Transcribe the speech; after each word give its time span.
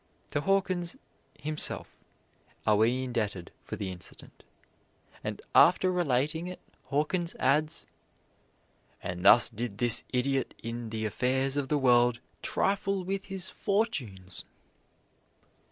To 0.31 0.41
Hawkins 0.41 0.95
himself 1.39 2.03
are 2.65 2.75
we 2.77 3.03
indebted 3.03 3.51
for 3.63 3.75
the 3.75 3.91
incident, 3.91 4.41
and 5.23 5.39
after 5.53 5.91
relating 5.91 6.47
it 6.47 6.59
Hawkins 6.85 7.35
adds: 7.37 7.85
"And 9.03 9.23
thus 9.23 9.47
did 9.47 9.77
this 9.77 10.03
idiot 10.11 10.55
in 10.63 10.89
the 10.89 11.05
affairs 11.05 11.55
of 11.55 11.67
the 11.67 11.77
world 11.77 12.19
trifle 12.41 13.03
with 13.03 13.25
his 13.25 13.47
fortunes!" 13.47 14.43